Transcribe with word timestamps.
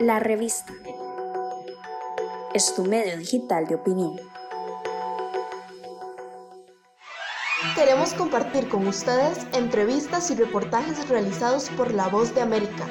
La 0.00 0.18
revista 0.18 0.72
es 2.52 2.74
tu 2.74 2.84
medio 2.84 3.16
digital 3.16 3.68
de 3.68 3.76
opinión. 3.76 4.18
Queremos 7.76 8.12
compartir 8.14 8.68
con 8.68 8.88
ustedes 8.88 9.46
entrevistas 9.52 10.32
y 10.32 10.34
reportajes 10.34 11.08
realizados 11.08 11.70
por 11.70 11.94
La 11.94 12.08
Voz 12.08 12.34
de 12.34 12.40
América. 12.40 12.88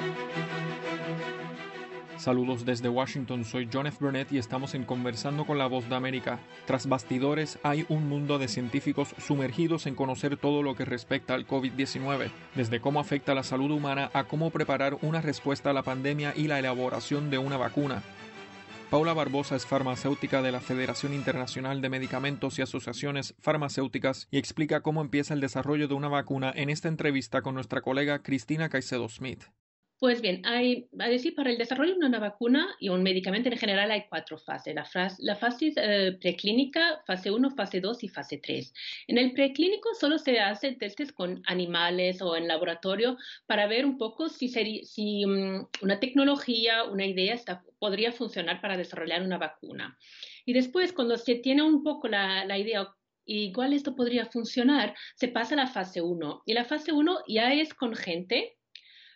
Saludos 2.23 2.63
desde 2.63 2.87
Washington, 2.87 3.43
soy 3.43 3.67
John 3.69 3.85
F. 3.85 3.97
Burnett 3.99 4.31
y 4.31 4.37
estamos 4.37 4.75
en 4.75 4.85
Conversando 4.85 5.45
con 5.45 5.57
la 5.57 5.67
Voz 5.67 5.89
de 5.89 5.95
América. 5.95 6.39
Tras 6.65 6.87
bastidores 6.87 7.59
hay 7.63 7.85
un 7.89 8.07
mundo 8.07 8.39
de 8.39 8.47
científicos 8.47 9.13
sumergidos 9.17 9.87
en 9.87 9.95
conocer 9.95 10.37
todo 10.37 10.63
lo 10.63 10.73
que 10.73 10.85
respecta 10.85 11.33
al 11.33 11.45
COVID-19, 11.45 12.31
desde 12.55 12.79
cómo 12.79 13.01
afecta 13.01 13.35
la 13.35 13.43
salud 13.43 13.71
humana 13.71 14.09
a 14.13 14.23
cómo 14.23 14.51
preparar 14.51 14.97
una 15.01 15.19
respuesta 15.19 15.71
a 15.71 15.73
la 15.73 15.83
pandemia 15.83 16.31
y 16.33 16.47
la 16.47 16.59
elaboración 16.59 17.29
de 17.29 17.39
una 17.39 17.57
vacuna. 17.57 18.01
Paula 18.89 19.13
Barbosa 19.13 19.57
es 19.57 19.65
farmacéutica 19.65 20.41
de 20.41 20.53
la 20.53 20.61
Federación 20.61 21.13
Internacional 21.13 21.81
de 21.81 21.89
Medicamentos 21.89 22.57
y 22.57 22.61
Asociaciones 22.61 23.35
Farmacéuticas 23.41 24.29
y 24.31 24.37
explica 24.37 24.79
cómo 24.79 25.01
empieza 25.01 25.33
el 25.33 25.41
desarrollo 25.41 25.89
de 25.89 25.95
una 25.95 26.07
vacuna 26.07 26.53
en 26.55 26.69
esta 26.69 26.87
entrevista 26.87 27.41
con 27.41 27.53
nuestra 27.53 27.81
colega 27.81 28.19
Cristina 28.19 28.69
Caicedo 28.69 29.09
Smith. 29.09 29.43
Pues 30.03 30.21
bien, 30.21 30.41
hay, 30.45 30.89
a 30.99 31.07
decir, 31.07 31.33
para 31.33 31.49
el 31.49 31.57
desarrollo 31.57 31.93
de 31.97 32.05
una 32.05 32.19
vacuna 32.19 32.75
y 32.77 32.89
un 32.89 33.03
medicamento 33.03 33.47
en 33.47 33.57
general 33.57 33.89
hay 33.89 34.03
cuatro 34.09 34.37
fases. 34.37 34.75
La, 34.75 35.35
fase 35.37 35.71
eh, 35.77 36.17
preclínica, 36.19 37.01
fase 37.07 37.31
1, 37.31 37.51
fase 37.51 37.79
2 37.79 38.03
y 38.03 38.09
fase 38.09 38.37
3. 38.37 38.73
En 39.07 39.17
el 39.17 39.31
preclínico 39.31 39.95
solo 39.97 40.17
se 40.17 40.41
hacen 40.41 40.77
testes 40.77 41.13
con 41.13 41.41
animales 41.45 42.21
o 42.21 42.35
en 42.35 42.49
laboratorio 42.49 43.15
para 43.45 43.65
ver 43.65 43.85
un 43.85 43.97
poco 43.97 44.27
si, 44.27 45.23
um, 45.23 45.65
una 45.81 46.01
tecnología, 46.01 46.83
una 46.83 47.05
idea 47.05 47.33
está, 47.33 47.63
podría 47.79 48.11
funcionar 48.11 48.59
para 48.59 48.75
desarrollar 48.75 49.21
una 49.21 49.37
vacuna. 49.37 49.97
Y 50.45 50.51
después, 50.51 50.91
cuando 50.91 51.15
se 51.15 51.35
tiene 51.35 51.63
un 51.63 51.81
poco 51.81 52.09
la, 52.09 52.43
la 52.43 52.57
idea 52.57 52.93
igual 53.25 53.71
esto 53.71 53.95
podría 53.95 54.25
funcionar, 54.25 54.95
se 55.15 55.29
pasa 55.29 55.55
a 55.55 55.59
la 55.59 55.67
fase 55.67 56.01
1. 56.01 56.43
Y 56.45 56.53
la 56.55 56.65
fase 56.65 56.91
1 56.91 57.19
ya 57.29 57.53
es 57.53 57.73
con 57.73 57.95
gente 57.95 58.57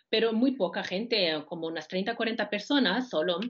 pero 0.08 0.32
muy 0.32 0.52
poca 0.52 0.82
gente, 0.82 1.44
como 1.46 1.66
unas 1.66 1.88
30, 1.88 2.16
40 2.16 2.50
personas 2.50 3.08
solo. 3.08 3.40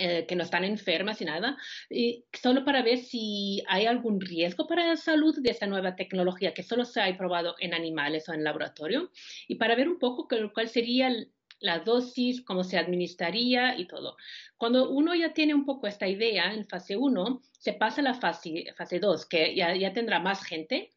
Eh, 0.00 0.26
que 0.28 0.36
no 0.36 0.44
están 0.44 0.62
enfermas 0.62 1.20
y 1.20 1.24
nada, 1.24 1.56
y 1.90 2.24
solo 2.32 2.64
para 2.64 2.84
ver 2.84 2.98
si 2.98 3.64
hay 3.66 3.86
algún 3.86 4.20
riesgo 4.20 4.68
para 4.68 4.86
la 4.86 4.96
salud 4.96 5.36
de 5.40 5.50
esta 5.50 5.66
nueva 5.66 5.96
tecnología 5.96 6.54
que 6.54 6.62
solo 6.62 6.84
se 6.84 7.00
ha 7.00 7.18
probado 7.18 7.56
en 7.58 7.74
animales 7.74 8.28
o 8.28 8.32
en 8.32 8.44
laboratorio, 8.44 9.10
y 9.48 9.56
para 9.56 9.74
ver 9.74 9.88
un 9.88 9.98
poco 9.98 10.28
cuál 10.54 10.68
sería 10.68 11.12
la 11.58 11.80
dosis, 11.80 12.42
cómo 12.42 12.62
se 12.62 12.78
administraría 12.78 13.76
y 13.76 13.88
todo. 13.88 14.16
Cuando 14.56 14.88
uno 14.88 15.16
ya 15.16 15.34
tiene 15.34 15.52
un 15.52 15.64
poco 15.64 15.88
esta 15.88 16.06
idea 16.06 16.54
en 16.54 16.64
fase 16.68 16.96
1, 16.96 17.42
se 17.58 17.72
pasa 17.72 18.00
a 18.00 18.04
la 18.04 18.14
fase, 18.14 18.66
fase 18.76 19.00
2, 19.00 19.26
que 19.26 19.56
ya, 19.56 19.74
ya 19.74 19.92
tendrá 19.92 20.20
más 20.20 20.44
gente 20.44 20.92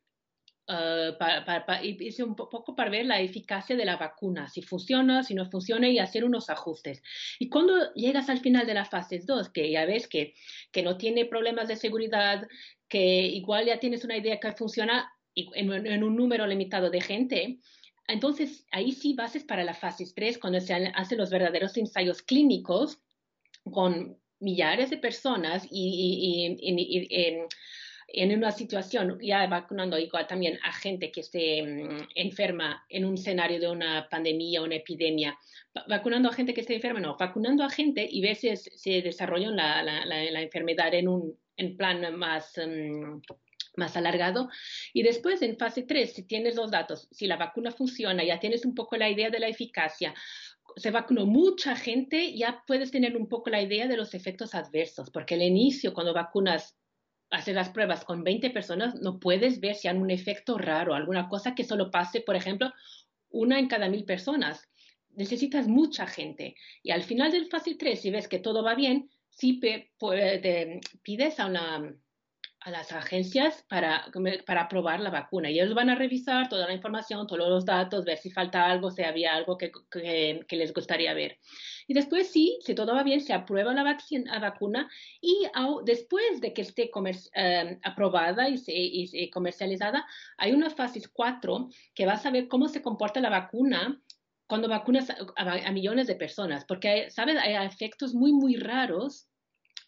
Uh, 0.67 1.17
para, 1.17 1.83
hice 1.83 2.23
un 2.23 2.35
poco 2.35 2.75
para 2.75 2.89
ver 2.89 3.05
la 3.05 3.19
eficacia 3.19 3.75
de 3.75 3.83
la 3.83 3.97
vacuna, 3.97 4.47
si 4.47 4.61
funciona, 4.61 5.21
si 5.21 5.33
no 5.33 5.49
funciona 5.49 5.89
y 5.89 5.99
hacer 5.99 6.23
unos 6.23 6.49
ajustes. 6.49 7.01
Y 7.39 7.49
cuando 7.49 7.93
llegas 7.93 8.29
al 8.29 8.39
final 8.39 8.65
de 8.65 8.75
la 8.75 8.85
fase 8.85 9.19
2, 9.25 9.49
que 9.49 9.69
ya 9.69 9.85
ves 9.85 10.07
que, 10.07 10.33
que 10.71 10.83
no 10.83 10.97
tiene 10.97 11.25
problemas 11.25 11.67
de 11.67 11.75
seguridad, 11.75 12.47
que 12.87 13.25
igual 13.25 13.65
ya 13.65 13.79
tienes 13.79 14.05
una 14.05 14.15
idea 14.15 14.39
que 14.39 14.53
funciona 14.53 15.11
en, 15.35 15.87
en 15.87 16.03
un 16.03 16.15
número 16.15 16.47
limitado 16.47 16.89
de 16.89 17.01
gente, 17.01 17.59
entonces 18.07 18.65
ahí 18.71 18.91
sí 18.91 19.13
bases 19.13 19.43
para 19.43 19.63
la 19.63 19.73
fase 19.73 20.05
3, 20.13 20.37
cuando 20.37 20.59
se 20.59 20.73
hacen 20.73 21.17
los 21.17 21.29
verdaderos 21.31 21.75
ensayos 21.77 22.21
clínicos 22.21 22.99
con 23.63 24.17
millares 24.39 24.89
de 24.89 24.97
personas 24.97 25.65
y, 25.69 26.57
y, 26.59 26.69
y, 26.69 27.07
y 27.09 27.37
en 28.13 28.35
una 28.37 28.51
situación 28.51 29.17
ya 29.21 29.47
vacunando 29.47 29.97
igual 29.97 30.27
también 30.27 30.59
a 30.63 30.71
gente 30.73 31.11
que 31.11 31.21
esté 31.21 31.63
mm, 31.63 32.09
enferma 32.15 32.85
en 32.89 33.05
un 33.05 33.15
escenario 33.15 33.59
de 33.59 33.69
una 33.69 34.07
pandemia 34.09 34.61
o 34.61 34.65
una 34.65 34.75
epidemia, 34.75 35.37
vacunando 35.87 36.29
a 36.29 36.33
gente 36.33 36.53
que 36.53 36.61
esté 36.61 36.75
enferma, 36.75 36.99
no, 36.99 37.17
vacunando 37.17 37.63
a 37.63 37.69
gente 37.69 38.07
y 38.09 38.23
si 38.35 38.55
se 38.55 39.01
desarrolla 39.01 39.49
la, 39.51 39.83
la, 39.83 40.05
la, 40.05 40.41
enfermedad 40.41 40.93
en 40.93 41.07
un 41.07 41.37
en 41.57 41.77
plan 41.77 42.17
más, 42.17 42.53
mm, 42.57 43.21
más 43.77 43.95
alargado. 43.95 44.49
Y 44.93 45.03
después 45.03 45.41
en 45.41 45.57
fase 45.57 45.83
3, 45.83 46.13
si 46.13 46.23
tienes 46.23 46.55
los 46.55 46.71
datos, 46.71 47.07
si 47.11 47.27
la 47.27 47.37
vacuna 47.37 47.71
funciona, 47.71 48.23
ya 48.23 48.39
tienes 48.39 48.65
un 48.65 48.75
poco 48.75 48.97
la 48.97 49.09
idea 49.09 49.29
de 49.29 49.39
la 49.39 49.47
eficacia, 49.47 50.13
se 50.75 50.91
vacunó 50.91 51.25
mucha 51.25 51.75
gente, 51.75 52.35
ya 52.35 52.63
puedes 52.65 52.91
tener 52.91 53.17
un 53.17 53.27
poco 53.27 53.49
la 53.49 53.61
idea 53.61 53.87
de 53.87 53.97
los 53.97 54.13
efectos 54.13 54.55
adversos, 54.55 55.09
porque 55.09 55.35
al 55.35 55.41
inicio, 55.41 55.93
cuando 55.93 56.13
vacunas 56.13 56.77
hacer 57.31 57.55
las 57.55 57.69
pruebas 57.69 58.05
con 58.05 58.23
20 58.23 58.49
personas, 58.51 58.95
no 59.01 59.19
puedes 59.19 59.59
ver 59.59 59.75
si 59.75 59.87
hay 59.87 59.97
un 59.97 60.11
efecto 60.11 60.57
raro, 60.57 60.93
alguna 60.93 61.29
cosa 61.29 61.55
que 61.55 61.63
solo 61.63 61.89
pase, 61.89 62.21
por 62.21 62.35
ejemplo, 62.35 62.71
una 63.29 63.57
en 63.57 63.67
cada 63.67 63.89
mil 63.89 64.03
personas. 64.03 64.69
Necesitas 65.15 65.67
mucha 65.67 66.07
gente. 66.07 66.55
Y 66.83 66.91
al 66.91 67.03
final 67.03 67.31
del 67.31 67.47
fase 67.47 67.75
3, 67.75 67.99
si 67.99 68.11
ves 68.11 68.27
que 68.27 68.39
todo 68.39 68.63
va 68.63 68.75
bien, 68.75 69.09
sí 69.29 69.59
pides 71.03 71.39
a 71.39 71.45
una 71.47 71.95
a 72.63 72.69
las 72.69 72.91
agencias 72.91 73.65
para, 73.67 74.05
para 74.45 74.61
aprobar 74.61 74.99
la 74.99 75.09
vacuna 75.09 75.49
y 75.49 75.59
ellos 75.59 75.73
van 75.73 75.89
a 75.89 75.95
revisar 75.95 76.47
toda 76.47 76.67
la 76.67 76.73
información, 76.73 77.25
todos 77.25 77.49
los 77.49 77.65
datos, 77.65 78.05
ver 78.05 78.19
si 78.19 78.29
falta 78.29 78.69
algo, 78.69 78.91
si 78.91 79.01
había 79.01 79.33
algo 79.33 79.57
que, 79.57 79.71
que, 79.89 80.55
les 80.55 80.71
gustaría 80.71 81.13
ver. 81.15 81.39
Y 81.87 81.95
después 81.95 82.29
sí, 82.31 82.59
si 82.61 82.75
todo 82.75 82.93
va 82.93 83.01
bien, 83.01 83.19
se 83.21 83.33
aprueba 83.33 83.73
la, 83.73 83.83
la 83.83 84.39
vacuna 84.39 84.89
y 85.19 85.47
después 85.85 86.39
de 86.39 86.53
que 86.53 86.61
esté 86.61 86.91
eh, 87.35 87.79
aprobada 87.83 88.47
y, 88.47 88.61
y, 88.67 89.29
comercializada, 89.31 90.05
hay 90.37 90.51
una 90.51 90.69
fase 90.69 91.01
4 91.11 91.69
que 91.95 92.05
va 92.05 92.13
a 92.13 92.17
saber 92.17 92.47
cómo 92.47 92.67
se 92.67 92.83
comporta 92.83 93.19
la 93.21 93.29
vacuna 93.29 93.99
cuando 94.45 94.67
vacunas 94.67 95.09
a, 95.09 95.15
a 95.35 95.71
millones 95.71 96.05
de 96.05 96.15
personas, 96.15 96.65
porque, 96.65 97.09
¿sabes? 97.09 97.37
Hay 97.37 97.55
efectos 97.65 98.13
muy, 98.13 98.33
muy 98.33 98.57
raros 98.57 99.30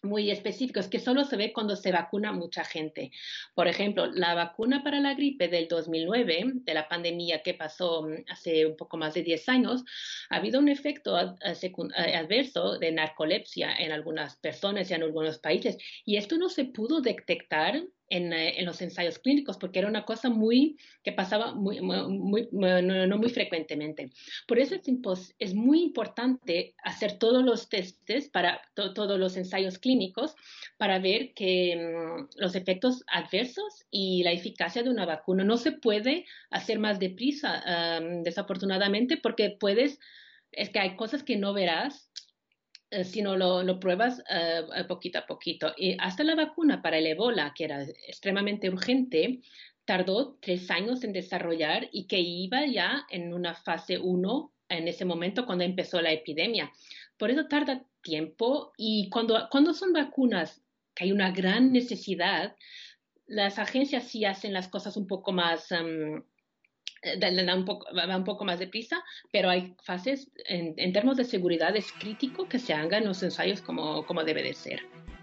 muy 0.04 0.30
específicos 0.30 0.88
que 0.88 1.00
solo 1.00 1.24
se 1.24 1.36
ve 1.36 1.52
cuando 1.52 1.76
se 1.76 1.92
vacuna 1.92 2.32
mucha 2.32 2.64
gente. 2.64 3.10
Por 3.54 3.68
ejemplo, 3.68 4.06
la 4.06 4.34
vacuna 4.34 4.82
para 4.82 5.00
la 5.00 5.14
gripe 5.14 5.48
del 5.48 5.68
2009, 5.68 6.52
de 6.54 6.74
la 6.74 6.88
pandemia 6.88 7.42
que 7.42 7.54
pasó 7.54 8.02
mm, 8.02 8.24
hace 8.30 8.66
un 8.66 8.76
poco 8.76 8.96
más 8.96 9.14
de 9.14 9.22
10 9.22 9.48
años, 9.48 9.84
ha 10.30 10.36
habido 10.36 10.60
un 10.60 10.68
efecto 10.68 11.16
adverso 11.16 12.78
de 12.78 12.92
narcolepsia 12.92 13.74
en 13.74 13.92
algunas 13.92 14.36
personas 14.36 14.90
y 14.90 14.94
en 14.94 15.02
algunos 15.02 15.38
países. 15.38 15.78
Y 16.04 16.16
esto 16.16 16.36
no 16.36 16.48
se 16.48 16.64
pudo 16.64 17.00
detectar 17.00 17.82
eh, 18.10 18.54
en, 18.58 18.66
los 18.66 18.82
ensayos 18.82 19.18
clínicos, 19.18 19.56
porque 19.56 19.78
era 19.78 19.88
una 19.88 20.04
cosa 20.04 20.28
muy 20.28 20.78
que 21.02 21.12
pasaba 21.12 21.54
muy, 21.54 21.80
muy, 21.80 22.48
no, 22.52 23.18
muy 23.18 23.30
frecuentemente. 23.30 24.10
Por 24.46 24.58
eso 24.58 24.76
es, 25.38 25.54
muy 25.54 25.82
importante 25.82 26.74
hacer 26.82 27.18
todos 27.18 27.42
los 27.42 27.68
testes 27.68 28.28
para 28.28 28.60
todos 28.74 29.18
los 29.18 29.36
ensayos 29.36 29.78
clínicos 29.78 30.34
para 30.76 30.98
ver 30.98 31.32
que 31.34 31.76
mm, 31.76 32.28
los 32.36 32.54
efectos 32.54 33.04
adversos 33.06 33.84
y 33.90 34.22
la 34.22 34.32
eficacia 34.32 34.82
de 34.82 34.90
una 34.90 35.06
vacuna 35.06 35.42
no 35.42 35.56
se 35.56 35.72
puede 35.72 36.26
hacer 36.50 36.78
más 36.78 36.98
deprisa, 36.98 38.00
desafortunadamente, 38.22 39.16
porque 39.16 39.56
puedes, 39.58 39.98
es 40.52 40.68
que 40.68 40.78
hay 40.78 40.96
cosas 40.96 41.22
que 41.22 41.36
no 41.36 41.54
verás 41.54 42.10
si 43.02 43.22
no 43.22 43.36
lo, 43.36 43.80
pruebas 43.80 44.22
eh, 44.30 44.62
poquito 44.86 45.18
a 45.18 45.26
poquito. 45.26 45.72
Y 45.76 45.96
hasta 45.98 46.22
la 46.22 46.34
vacuna 46.34 46.80
para 46.80 46.98
el 46.98 47.06
ébola, 47.06 47.52
que 47.54 47.64
era 47.64 47.82
extremadamente 47.82 48.68
urgente, 48.68 49.40
tardó 49.84 50.38
tres 50.40 50.70
años 50.70 51.02
en 51.04 51.12
desarrollar 51.12 51.88
y 51.92 52.06
que 52.06 52.20
iba 52.20 52.64
ya 52.66 53.06
en 53.10 53.34
una 53.34 53.54
fase 53.54 53.98
1 53.98 54.52
en 54.68 54.88
ese 54.88 55.04
momento 55.04 55.46
cuando 55.46 55.64
empezó 55.64 56.00
la 56.00 56.12
epidemia. 56.12 56.70
Por 57.16 57.30
eso 57.30 57.46
tarda 57.46 57.84
tiempo 58.02 58.72
y 58.76 59.08
cuando, 59.10 59.48
cuando 59.50 59.74
son 59.74 59.92
vacunas 59.92 60.62
que 60.94 61.04
hay 61.04 61.12
una 61.12 61.32
gran 61.32 61.72
necesidad, 61.72 62.54
las 63.26 63.58
agencias 63.58 64.04
sí 64.04 64.24
hacen 64.24 64.52
las 64.52 64.68
cosas 64.68 64.96
un 64.96 65.06
poco 65.06 65.32
más... 65.32 65.68
Em, 67.04 67.46
da 67.46 67.54
un 67.54 67.64
poco, 67.64 67.86
va 67.94 68.16
un 68.16 68.24
poco 68.24 68.44
más 68.44 68.58
deprisa, 68.58 69.02
pero 69.30 69.50
hay 69.50 69.74
fases, 69.82 70.30
en, 70.46 70.74
en, 70.76 70.92
términos 70.92 71.16
de 71.16 71.24
seguridad, 71.24 71.76
es 71.76 71.92
crítico 71.92 72.48
que 72.48 72.58
se 72.58 72.72
hagan 72.72 73.04
los 73.04 73.22
ensayos 73.22 73.60
como, 73.60 74.06
como 74.06 74.24
debe 74.24 74.42
de 74.42 74.54
ser. 74.54 74.80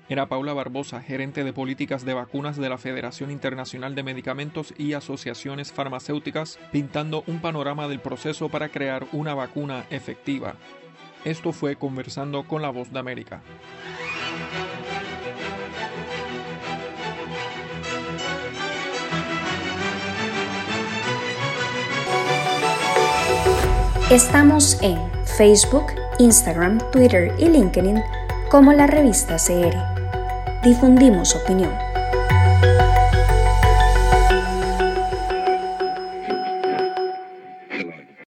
Era 0.10 0.28
Paula 0.28 0.54
Barbosa, 0.54 1.02
gerente 1.02 1.44
de 1.44 1.54
políticas 1.54 2.04
de 2.04 2.14
vacunas 2.14 2.58
de 2.58 2.68
la 2.70 2.78
Federación 2.78 3.32
Internacional 3.32 3.96
de 3.96 4.04
Medicamentos 4.04 4.74
y 4.78 4.94
Asociaciones 4.94 5.72
Farmacéuticas, 5.72 6.60
pintando 6.72 7.24
un 7.28 7.40
panorama 7.40 7.88
del 7.88 8.00
proceso 8.00 8.50
para 8.50 8.70
crear 8.70 9.08
una 9.14 9.34
vacuna 9.34 9.86
efectiva. 9.90 10.56
Esto 11.24 11.54
fue 11.54 11.78
Conversando 11.78 12.44
con 12.44 12.62
la 12.62 12.72
Voz 12.72 12.92
de 12.92 13.00
América. 13.00 13.42
Estamos 24.12 24.78
en 24.82 25.00
Facebook, 25.24 25.86
Instagram, 26.20 26.80
Twitter 26.92 27.34
y 27.40 27.48
LinkedIn 27.48 28.04
como 28.50 28.74
la 28.74 28.86
revista 28.86 29.38
CR. 29.38 29.74
Difundimos 30.66 31.34
opinión. 31.34 31.72